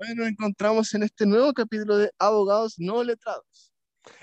[0.00, 3.70] Bueno, nos encontramos en este nuevo capítulo de Abogados No Letrados,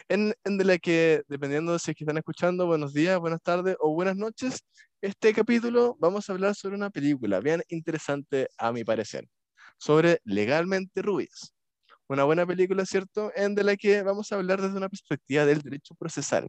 [0.10, 3.94] en, en de la que, dependiendo de si están escuchando, buenos días, buenas tardes o
[3.94, 4.66] buenas noches,
[5.02, 9.28] este capítulo vamos a hablar sobre una película bien interesante a mi parecer,
[9.78, 11.54] sobre Legalmente Rubias.
[12.08, 13.32] Una buena película, ¿cierto?
[13.36, 16.48] En de la que vamos a hablar desde una perspectiva del derecho procesal,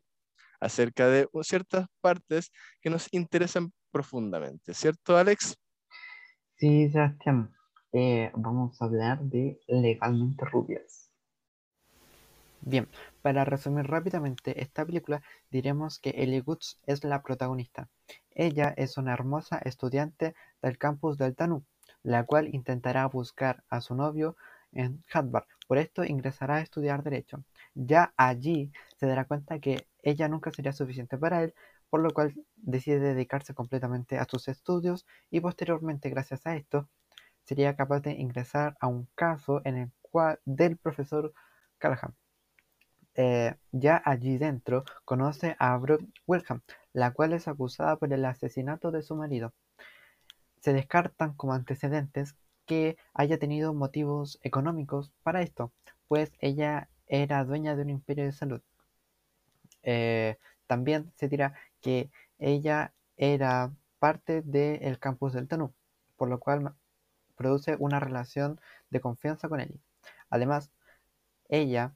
[0.58, 5.54] acerca de ciertas partes que nos interesan profundamente, ¿cierto, Alex?
[6.56, 7.57] Sí, Sebastián.
[7.92, 11.10] Eh, vamos a hablar de Legalmente Rubias.
[12.60, 12.86] Bien,
[13.22, 17.88] para resumir rápidamente esta película, diremos que Ellie Woods es la protagonista.
[18.34, 21.64] Ella es una hermosa estudiante del campus del Tanu,
[22.02, 24.36] la cual intentará buscar a su novio
[24.72, 25.44] en Harvard.
[25.66, 27.42] Por esto ingresará a estudiar Derecho.
[27.74, 31.54] Ya allí se dará cuenta que ella nunca sería suficiente para él,
[31.88, 36.88] por lo cual decide dedicarse completamente a sus estudios y posteriormente, gracias a esto,
[37.48, 41.32] sería capaz de ingresar a un caso en el cual del profesor
[41.78, 42.14] Callahan.
[43.14, 46.60] Eh, ya allí dentro conoce a Brooke Wilhelm,
[46.92, 49.54] la cual es acusada por el asesinato de su marido.
[50.60, 55.72] Se descartan como antecedentes que haya tenido motivos económicos para esto,
[56.06, 58.60] pues ella era dueña de un imperio de salud.
[59.82, 65.72] Eh, también se dirá que ella era parte del campus del TANU,
[66.16, 66.74] por lo cual
[67.38, 68.60] produce una relación
[68.90, 69.80] de confianza con él.
[70.30, 70.70] Además,
[71.48, 71.94] ella,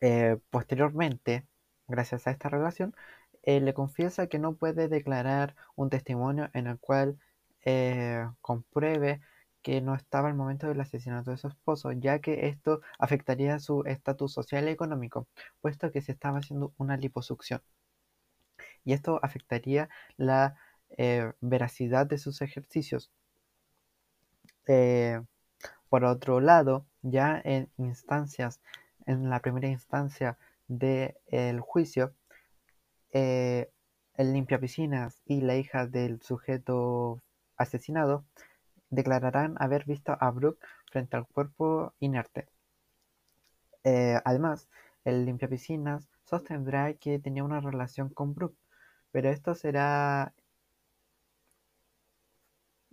[0.00, 1.46] eh, posteriormente,
[1.88, 2.94] gracias a esta relación,
[3.42, 7.18] eh, le confiesa que no puede declarar un testimonio en el cual
[7.64, 9.20] eh, compruebe
[9.62, 13.82] que no estaba al momento del asesinato de su esposo, ya que esto afectaría su
[13.86, 15.28] estatus social y económico,
[15.60, 17.62] puesto que se estaba haciendo una liposucción.
[18.84, 20.56] Y esto afectaría la
[21.40, 23.10] veracidad de sus ejercicios,
[24.68, 25.20] eh,
[25.88, 28.60] por otro lado, ya en instancias,
[29.06, 32.14] en la primera instancia del juicio,
[33.12, 33.70] eh,
[34.14, 37.22] el limpia piscinas y la hija del sujeto
[37.56, 38.24] asesinado
[38.90, 42.48] declararán haber visto a Brooke frente al cuerpo inerte.
[43.84, 44.68] Eh, además,
[45.04, 48.58] el limpia piscinas sostendrá que tenía una relación con Brooke,
[49.12, 50.34] pero esto será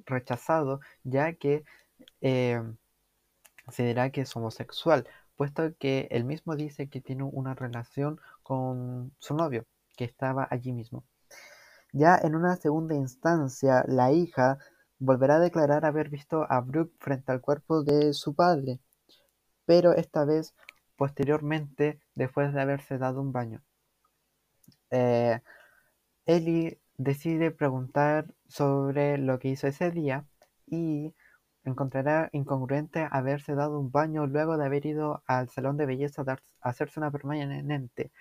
[0.05, 1.63] rechazado ya que
[2.21, 2.61] eh,
[3.69, 9.13] se dirá que es homosexual, puesto que él mismo dice que tiene una relación con
[9.19, 9.65] su novio,
[9.97, 11.03] que estaba allí mismo.
[11.93, 14.59] Ya en una segunda instancia, la hija
[14.99, 18.79] volverá a declarar haber visto a Brooke frente al cuerpo de su padre,
[19.65, 20.53] pero esta vez
[20.97, 23.61] posteriormente después de haberse dado un baño.
[24.91, 25.39] Eh,
[26.25, 30.25] Ellie decide preguntar sobre lo que hizo ese día
[30.67, 31.13] y
[31.65, 36.37] encontrará incongruente haberse dado un baño luego de haber ido al salón de belleza a,
[36.61, 38.11] hacerse una permanente,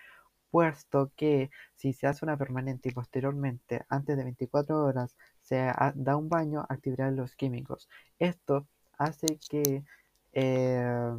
[0.51, 6.17] puesto que si se hace una permanente y posteriormente, antes de 24 horas, se da
[6.17, 7.89] un baño, activará los químicos.
[8.19, 8.67] Esto
[8.99, 9.85] hace que
[10.33, 11.15] eh,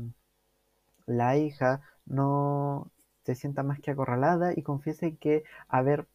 [1.06, 2.92] la hija no
[3.24, 6.08] se sienta más que acorralada y confiese que haber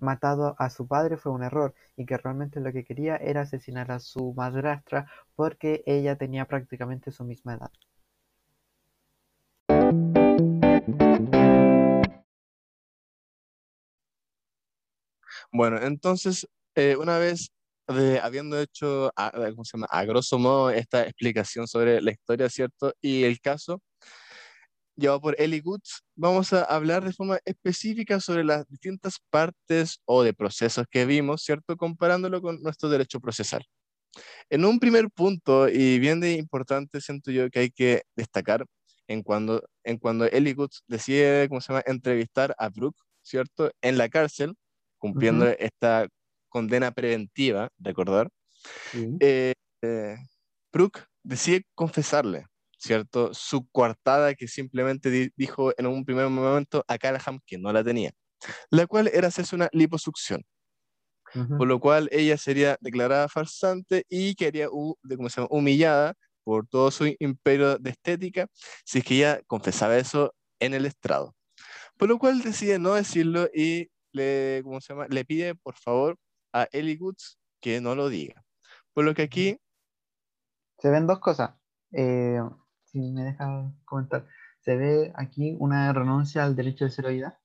[0.00, 3.90] matado a su padre fue un error y que realmente lo que quería era asesinar
[3.92, 5.06] a su madrastra
[5.36, 7.70] porque ella tenía prácticamente su misma edad.
[15.52, 17.50] Bueno, entonces, eh, una vez
[17.88, 19.86] de, habiendo hecho, a, ¿cómo se llama?
[19.90, 22.92] a grosso modo esta explicación sobre la historia, ¿cierto?
[23.00, 23.82] Y el caso,
[25.00, 30.22] llevado por Ellie Goods, vamos a hablar de forma específica sobre las distintas partes o
[30.22, 31.76] de procesos que vimos, ¿cierto?
[31.76, 33.64] Comparándolo con nuestro derecho procesal.
[34.50, 38.64] En un primer punto, y bien de importante, siento yo que hay que destacar
[39.08, 43.98] en cuando, en cuando Ellie Goods decide, ¿cómo se llama?, entrevistar a Brooke, ¿cierto?, en
[43.98, 44.54] la cárcel,
[44.98, 46.06] cumpliendo esta
[46.48, 48.28] condena preventiva, recordar,
[49.20, 50.16] eh, eh,
[50.72, 52.46] Brooke decide confesarle,
[52.80, 53.34] ¿cierto?
[53.34, 58.12] Su coartada que simplemente dijo en un primer momento a Callahan que no la tenía,
[58.70, 60.44] la cual era hacerse una liposucción.
[61.32, 64.68] Por lo cual ella sería declarada farsante y quedaría
[65.48, 68.48] humillada por todo su imperio de estética
[68.84, 71.36] si es que ella confesaba eso en el estrado.
[71.96, 75.06] Por lo cual decide no decirlo y le, ¿cómo se llama?
[75.08, 76.16] le pide por favor
[76.52, 78.42] a Ellie Goods que no lo diga.
[78.92, 79.56] Por lo que aquí...
[80.78, 81.52] Se ven dos cosas.
[81.92, 82.40] Eh,
[82.90, 84.26] si me deja comentar,
[84.60, 87.40] se ve aquí una renuncia al derecho de ser oída,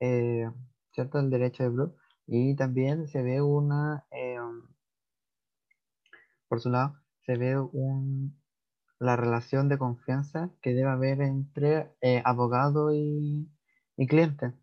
[0.00, 0.50] eh,
[0.92, 1.18] ¿cierto?
[1.18, 1.96] El derecho de Blue.
[2.26, 4.38] Y también se ve una, eh,
[6.48, 8.38] por su lado, se ve un,
[8.98, 13.48] la relación de confianza que debe haber entre eh, abogado y,
[13.96, 14.54] y cliente.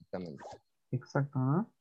[0.00, 0.44] Exactamente.
[0.90, 1.72] Exacto, ¿no?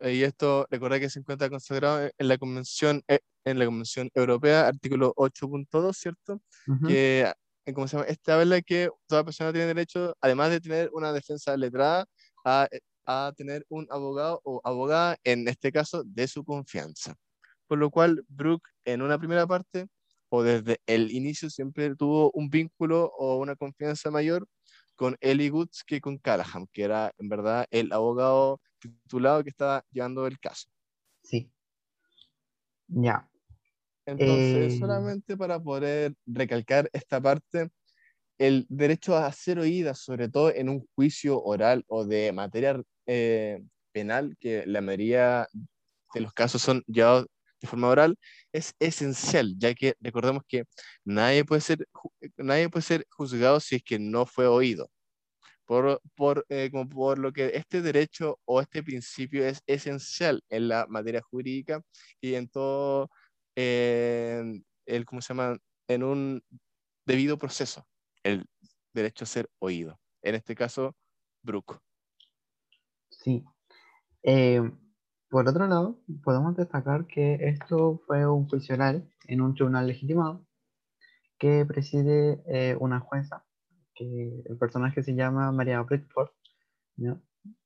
[0.00, 4.10] Eh, y esto, recuerda que se encuentra consagrado en la Convención, eh, en la Convención
[4.14, 6.40] Europea, artículo 8.2, ¿cierto?
[6.86, 7.32] Que,
[7.66, 8.08] eh, ¿cómo se llama?
[8.08, 12.06] Esta que toda persona tiene derecho, además de tener una defensa letrada,
[12.44, 12.68] a,
[13.06, 17.14] a tener un abogado o abogada, en este caso, de su confianza.
[17.66, 19.86] Por lo cual, Brooke, en una primera parte,
[20.30, 24.46] o desde el inicio, siempre tuvo un vínculo o una confianza mayor
[24.98, 29.84] con Ellie Goods que con Callahan, que era en verdad el abogado titulado que estaba
[29.90, 30.68] llevando el caso.
[31.22, 31.50] Sí.
[32.88, 33.28] Ya.
[34.06, 37.70] Entonces, eh, solamente para poder recalcar esta parte,
[38.38, 43.62] el derecho a ser oída, sobre todo en un juicio oral o de materia eh,
[43.92, 45.46] penal, que la mayoría
[46.14, 47.26] de los casos son llevados
[47.60, 48.16] de forma oral,
[48.52, 50.64] es esencial, ya que recordemos que
[51.04, 51.86] nadie puede ser,
[52.36, 54.88] nadie puede ser juzgado si es que no fue oído
[55.68, 60.66] por, por, eh, como por lo que este derecho o este principio es esencial en
[60.68, 61.82] la materia jurídica
[62.22, 63.10] y en todo
[63.54, 65.58] eh, el, ¿cómo se llama?
[65.86, 66.42] En un
[67.04, 67.86] debido proceso,
[68.22, 68.46] el
[68.94, 70.00] derecho a ser oído.
[70.22, 70.96] En este caso,
[71.42, 71.78] Brook.
[73.10, 73.44] Sí.
[74.22, 74.62] Eh,
[75.28, 80.46] por otro lado, podemos destacar que esto fue un funcional en un tribunal legitimado
[81.38, 83.44] que preside una jueza
[84.04, 86.30] el personaje se llama María Bridford,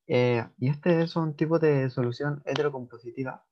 [0.07, 3.45] eh, y este es un tipo de solución heterocompositiva.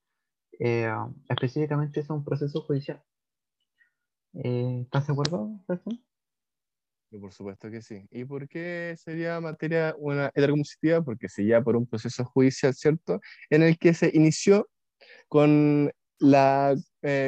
[0.58, 0.92] Eh,
[1.28, 3.02] específicamente es un proceso judicial.
[4.34, 5.50] Eh, ¿Estás de acuerdo,
[7.10, 8.06] Por supuesto que sí.
[8.10, 11.02] ¿Y por qué sería materia una heterocompositiva?
[11.02, 13.20] Porque sería por un proceso judicial, ¿cierto?
[13.48, 14.68] En el que se inició
[15.28, 16.74] con la,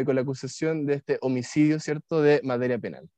[0.04, 2.20] con la acusación de este homicidio, ¿cierto?
[2.20, 3.08] De materia penal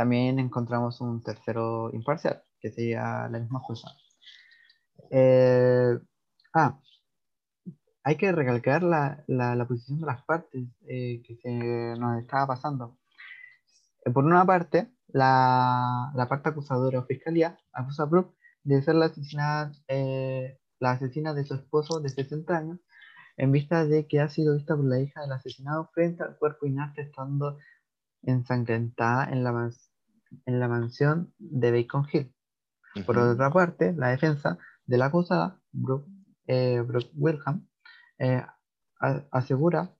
[0.00, 3.90] también encontramos un tercero imparcial, que sería la misma cosa.
[5.10, 5.92] Eh,
[6.54, 6.80] ah,
[8.02, 11.50] hay que recalcar la, la, posición de las partes eh, que se
[11.98, 12.98] nos estaba pasando.
[14.06, 18.94] Eh, por una parte, la, la, parte acusadora o fiscalía acusa a Brooke de ser
[18.94, 19.70] la asesina,
[20.78, 22.78] la asesina de su esposo de 60 años,
[23.36, 26.64] en vista de que ha sido vista por la hija del asesinado frente al cuerpo
[26.64, 27.58] inerte estando
[28.22, 29.70] ensangrentada en la,
[30.46, 32.34] en la mansión de Bacon Hill.
[33.06, 36.08] Por otra parte, la defensa de la acusada, Brooke,
[36.46, 36.82] eh,
[37.14, 37.68] Wilhelm,
[38.18, 38.42] eh,
[39.30, 39.94] asegura,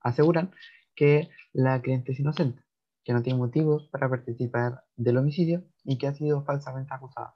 [0.00, 0.50] aseguran
[0.94, 2.62] que la cliente es inocente,
[3.04, 7.34] que no tiene motivos para participar del homicidio y que ha sido falsamente acusada.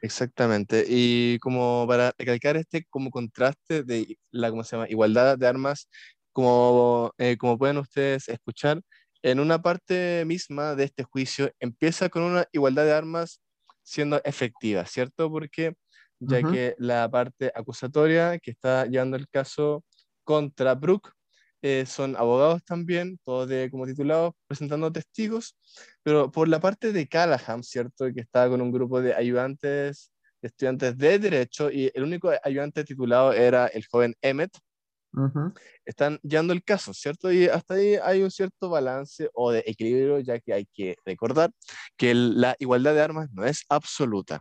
[0.00, 0.84] Exactamente.
[0.88, 4.88] Y como para recalcar este como contraste de la ¿cómo se llama?
[4.88, 5.88] igualdad de armas,
[6.32, 8.80] como, eh, como pueden ustedes escuchar,
[9.22, 13.40] en una parte misma de este juicio empieza con una igualdad de armas
[13.82, 15.30] siendo efectiva, ¿cierto?
[15.30, 15.74] Porque
[16.20, 19.84] ya que la parte acusatoria que está llevando el caso
[20.24, 21.10] contra Brooke
[21.62, 25.56] eh, son abogados también, todos de, como titulados, presentando testigos,
[26.02, 28.12] pero por la parte de Callahan, ¿cierto?
[28.14, 33.32] Que está con un grupo de ayudantes, estudiantes de derecho, y el único ayudante titulado
[33.32, 34.56] era el joven Emmett,
[35.84, 37.32] están llevando el caso, ¿cierto?
[37.32, 41.50] Y hasta ahí hay un cierto balance o de equilibrio, ya que hay que recordar
[41.96, 44.40] que la igualdad de armas no es absoluta.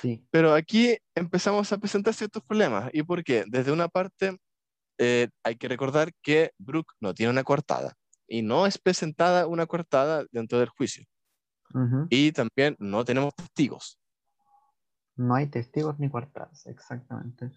[0.00, 0.26] Sí.
[0.30, 2.90] Pero aquí empezamos a presentar ciertos problemas.
[2.92, 3.44] ¿Y por qué?
[3.46, 4.36] Desde una parte,
[4.98, 7.94] eh, hay que recordar que Brooke no tiene una coartada
[8.26, 11.04] y no es presentada una coartada dentro del juicio.
[12.10, 13.98] Y también no tenemos testigos.
[15.16, 17.50] No hay testigos ni coartadas, exactamente.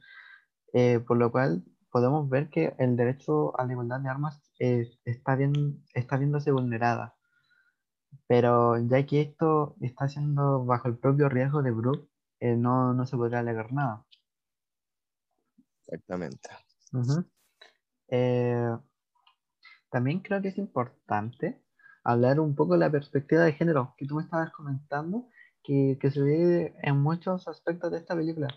[0.74, 1.64] Eh, por lo cual
[1.96, 7.16] podemos ver que el derecho a la igualdad de armas está, bien, está viéndose vulnerada.
[8.28, 12.10] Pero ya que esto está siendo bajo el propio riesgo de Brooke,
[12.42, 14.06] eh, no, no, se podrá alegar nada.
[15.86, 16.50] Exactamente.
[18.10, 18.78] Eh,
[19.90, 21.64] también creo que es importante
[22.04, 25.30] hablar un poco de la perspectiva de género que tú me estabas comentando,
[25.64, 28.50] que, que se ve en muchos aspectos de esta película.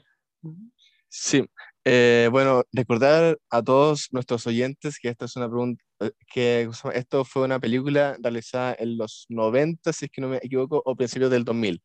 [1.08, 1.48] Sí,
[1.90, 7.24] eh, bueno, recordar a todos nuestros oyentes que esta es una pregunta, eh, que esto
[7.24, 11.30] fue una película realizada en los 90, si es que no me equivoco, o principios
[11.30, 11.80] del 2000.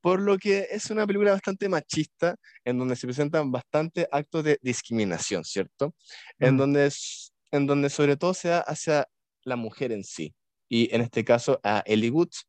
[0.00, 2.34] Por lo que es una película bastante machista,
[2.64, 5.94] en donde se presentan bastante actos de discriminación, ¿cierto?
[6.40, 6.58] En, mm.
[6.58, 6.92] donde,
[7.52, 9.06] en donde sobre todo se da hacia
[9.44, 10.34] la mujer en sí,
[10.68, 12.48] y en este caso a Ellie Woods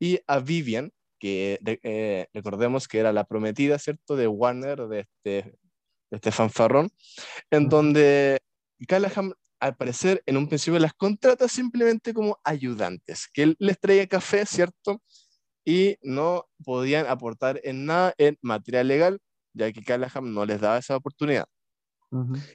[0.00, 5.58] y a Vivian, que eh, recordemos que era la prometida, ¿cierto?, de Warner, de este,
[6.10, 6.90] de este fanfarrón,
[7.50, 8.38] en donde
[8.86, 14.06] Callahan, al parecer, en un principio las contrata simplemente como ayudantes, que él les traía
[14.06, 15.02] café, ¿cierto?
[15.64, 19.18] Y no podían aportar en nada en materia legal,
[19.52, 21.46] ya que Callahan no les daba esa oportunidad.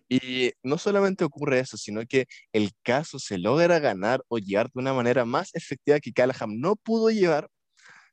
[0.09, 4.79] Y no solamente ocurre eso, sino que el caso se logra ganar o llevar de
[4.79, 7.47] una manera más efectiva que Callahan no pudo llevar,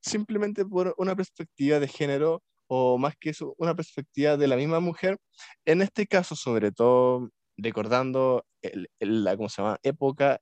[0.03, 4.79] simplemente por una perspectiva de género o más que eso, una perspectiva de la misma
[4.79, 5.19] mujer.
[5.65, 8.47] En este caso, sobre todo, recordando
[9.01, 9.79] la ¿cómo se llama?
[9.83, 10.41] época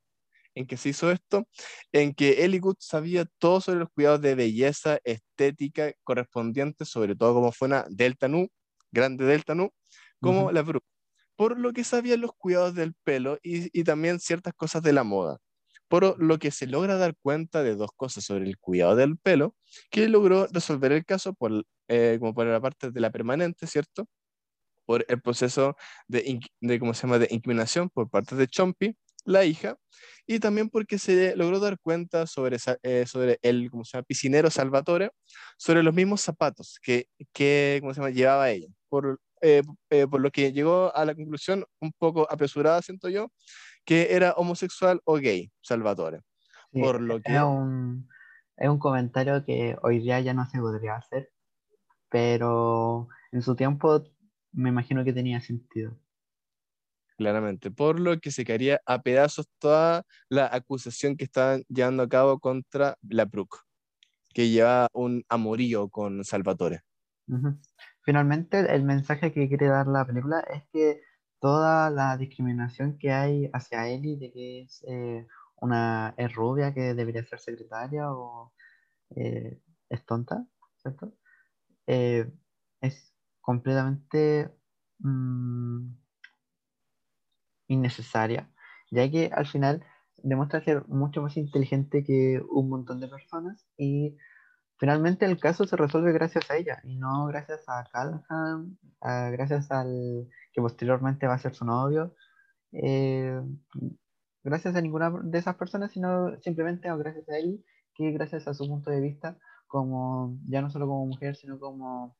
[0.54, 1.48] en que se hizo esto,
[1.92, 7.50] en que Ellie sabía todo sobre los cuidados de belleza, estética correspondientes, sobre todo como
[7.50, 8.48] fue una Delta Nu,
[8.90, 9.70] grande Delta Nu,
[10.20, 10.86] como la Brooke,
[11.34, 15.04] por lo que sabía los cuidados del pelo y, y, también ciertas cosas de la
[15.04, 15.38] moda.
[15.88, 19.54] Por lo que se logra dar cuenta de dos cosas sobre el cuidado del pelo,
[19.90, 24.06] que logró resolver el caso por, eh, como por la parte de la permanente, ¿cierto?
[24.86, 25.76] Por el proceso
[26.06, 29.76] de, de, ¿cómo se llama?, de incriminación por parte de Chompy, la hija,
[30.26, 34.04] y también porque se logró dar cuenta sobre, eh, sobre el ¿cómo se llama?
[34.04, 35.10] piscinero Salvatore,
[35.58, 38.10] sobre los mismos zapatos que, que ¿cómo se llama?
[38.10, 38.68] llevaba ella.
[38.88, 43.30] Por, eh, eh, por lo que llegó a la conclusión un poco apresurada, siento yo,
[43.88, 46.20] que era homosexual o gay, Salvatore.
[46.72, 47.34] por lo que...
[47.34, 48.06] es, un,
[48.58, 51.30] es un comentario que hoy día ya no se podría hacer,
[52.10, 54.04] pero en su tiempo
[54.52, 55.98] me imagino que tenía sentido.
[57.16, 62.10] Claramente, por lo que se caería a pedazos toda la acusación que estaban llevando a
[62.10, 63.56] cabo contra la Brooke,
[64.34, 66.82] que lleva un amorío con Salvatore.
[68.02, 71.07] Finalmente, el mensaje que quiere dar la película es que
[71.40, 75.26] toda la discriminación que hay hacia Ellie, de que es eh,
[75.60, 78.52] una rubia que debería ser secretaria o
[79.16, 81.14] eh, es tonta, ¿cierto?
[81.86, 82.30] Eh,
[82.80, 84.50] es completamente
[84.98, 85.90] mm,
[87.68, 88.50] innecesaria,
[88.90, 89.84] ya que al final
[90.22, 94.16] demuestra ser mucho más inteligente que un montón de personas y
[94.78, 98.78] finalmente el caso se resuelve gracias a ella y no gracias a Callahan,
[99.32, 102.14] gracias al que posteriormente va a ser su novio,
[102.72, 103.40] eh,
[104.42, 108.66] gracias a ninguna de esas personas, sino simplemente gracias a él, que gracias a su
[108.66, 112.16] punto de vista, como ya no solo como mujer, sino como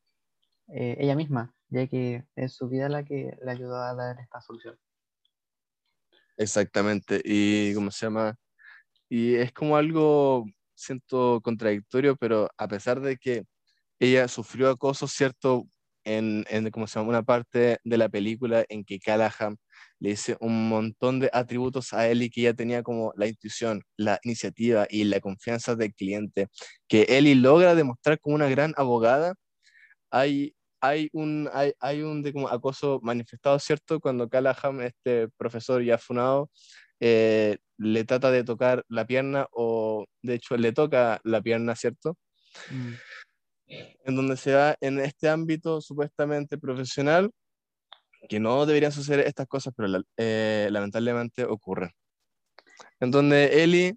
[0.69, 4.41] eh, ella misma, ya que es su vida la que le ayudó a dar esta
[4.41, 4.79] solución.
[6.37, 8.37] Exactamente, y cómo se llama,
[9.09, 10.45] y es como algo
[10.79, 13.45] siento contradictorio, pero a pesar de que
[14.01, 15.67] ella sufrió acoso, ¿cierto?
[16.05, 17.11] En, en ¿cómo se llama?
[17.11, 19.59] una parte de la película en que Callahan
[20.01, 24.19] le dice un montón de atributos a Ellie que ella tenía como la intuición, la
[24.23, 26.49] iniciativa y la confianza del cliente,
[26.89, 29.35] que Ellie logra demostrar como una gran abogada,
[30.11, 34.01] hay, hay un, hay, hay un de como acoso manifestado, ¿cierto?
[34.01, 36.51] Cuando Callahan, este profesor ya funado,
[37.01, 42.17] eh, le trata de tocar la pierna o de hecho le toca la pierna, ¿cierto?
[42.71, 42.93] Mm.
[44.05, 47.31] En donde se da en este ámbito supuestamente profesional,
[48.29, 51.91] que no deberían suceder estas cosas, pero eh, lamentablemente ocurren.
[53.01, 53.95] En donde Ellie,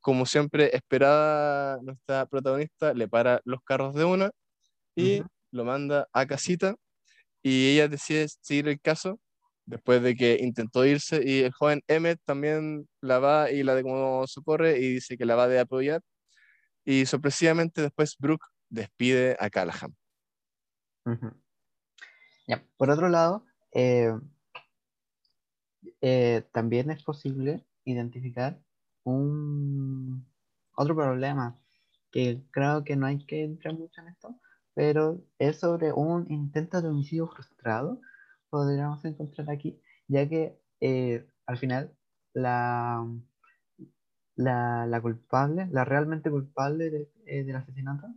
[0.00, 4.30] como siempre esperada nuestra protagonista, le para los carros de una
[4.96, 6.74] y lo manda a casita
[7.42, 9.18] y ella decide seguir el caso
[9.70, 13.82] después de que intentó irse y el joven Emmet también la va y la de
[13.84, 16.02] como socorre y dice que la va de apoyar
[16.84, 19.94] y sorpresivamente después Brooke despide a Callahan.
[22.76, 24.12] Por otro lado, eh,
[26.00, 28.60] eh, también es posible identificar
[29.04, 30.26] un
[30.74, 31.56] otro problema
[32.10, 34.36] que creo que no hay que entrar mucho en esto,
[34.74, 38.00] pero es sobre un intento de homicidio frustrado
[38.50, 41.96] podríamos encontrar aquí, ya que eh, al final
[42.34, 43.06] la,
[44.36, 48.08] la, culpable, la realmente culpable eh, del asesinato,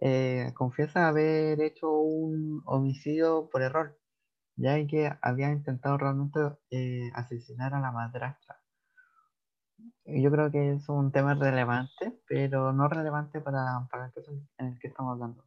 [0.00, 3.98] eh, confiesa haber hecho un homicidio por error,
[4.56, 6.40] ya que había intentado realmente
[7.14, 8.60] asesinar a la madrastra.
[10.04, 14.66] Yo creo que es un tema relevante, pero no relevante para, para el caso en
[14.66, 15.44] el que estamos hablando.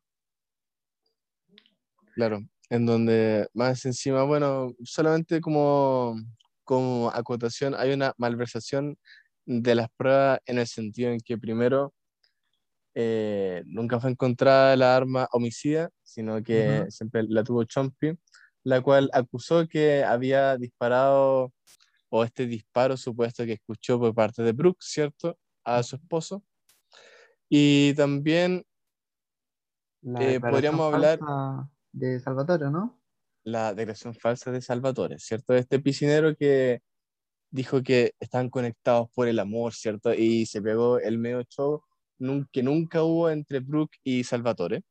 [2.15, 6.15] Claro, en donde más encima, bueno, solamente como,
[6.63, 8.97] como acotación, hay una malversación
[9.45, 11.93] de las pruebas en el sentido en que primero
[12.95, 18.17] eh, nunca fue encontrada la arma homicida, sino que siempre la tuvo Chompy,
[18.63, 21.53] la cual acusó que había disparado,
[22.09, 26.43] o este disparo supuesto que escuchó por parte de Brooks, ¿cierto?, a su esposo.
[27.49, 28.63] Y también
[30.19, 31.19] eh, podríamos hablar
[31.95, 32.99] de Salvatore, ¿no?
[33.45, 35.53] la declaración falsa de Salvatore, ¿cierto?
[35.53, 36.81] Este piscinero que
[37.51, 40.13] dijo que estaban conectados por el amor, ¿cierto?
[40.13, 41.81] Y se pegó el medio show
[42.51, 44.83] que nunca hubo entre Brooke y Salvatore.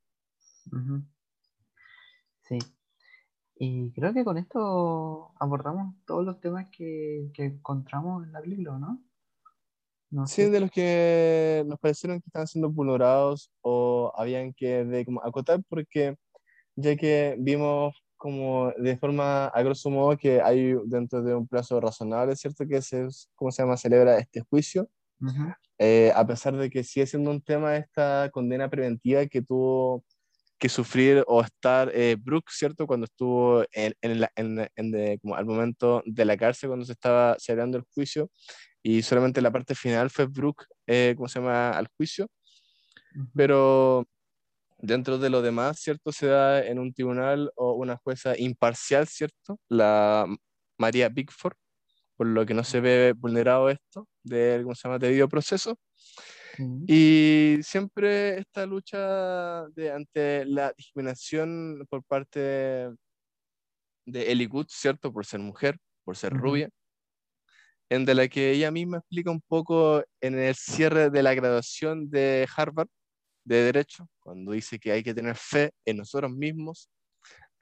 [2.42, 2.58] Sí.
[3.56, 8.78] Y creo que con esto abordamos todos los temas que, que encontramos en la película,
[8.78, 9.02] ¿no?
[10.11, 15.04] no sí, de los que nos parecieron que estaban siendo vulnerados o habían que de,
[15.04, 16.16] como, acotar, porque
[16.76, 21.78] ya que vimos como de forma, a grosso modo, que hay dentro de un plazo
[21.81, 22.66] razonable, ¿cierto?
[22.66, 23.76] Que se, ¿cómo se llama?
[23.76, 24.88] Celebra este juicio.
[25.78, 30.04] Eh, a pesar de que sigue siendo un tema esta condena preventiva que tuvo
[30.59, 32.87] que sufrir o estar eh, Brooke, ¿cierto?
[32.87, 37.37] Cuando estuvo en, en, en, en como al momento de la cárcel, cuando se estaba
[37.38, 38.31] celebrando el juicio,
[38.83, 42.28] y solamente la parte final fue Brooke, eh, ¿cómo se llama?, al juicio.
[43.35, 44.07] Pero
[44.78, 46.12] dentro de lo demás, ¿cierto?
[46.12, 49.59] Se da en un tribunal o una jueza imparcial, ¿cierto?
[49.69, 50.26] La
[50.78, 51.57] María Bigford,
[52.16, 55.78] por lo que no se ve vulnerado esto del, ¿cómo se llama?, debido proceso.
[56.87, 62.38] Y siempre esta lucha de, ante la discriminación por parte
[64.07, 65.12] de Ellie Good, ¿cierto?
[65.12, 66.71] Por ser mujer, por ser rubia,
[67.90, 72.09] en de la que ella misma explica un poco en el cierre de la graduación
[72.11, 72.88] de Harvard,
[73.45, 76.91] de Derecho, cuando dice que hay que tener fe en nosotros mismos,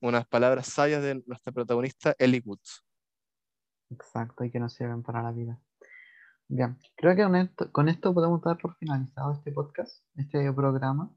[0.01, 2.85] unas palabras sabias de nuestra protagonista Ellie Woods.
[3.91, 5.61] Exacto, y que nos sirven para la vida.
[6.49, 11.11] Bien, creo que con esto, con esto podemos dar por finalizado este podcast, este programa.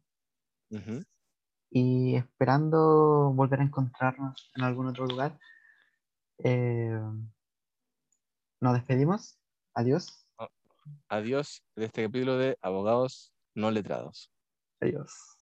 [1.69, 5.37] Y esperando volver a encontrarnos en algún otro lugar.
[6.37, 6.99] Eh,
[8.61, 9.37] nos despedimos.
[9.73, 10.25] Adiós.
[11.09, 14.31] Adiós de este capítulo de Abogados no letrados.
[14.85, 15.34] Adiós.